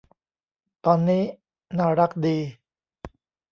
[0.85, 1.23] ตอนนี้
[1.77, 2.37] น่ารักดี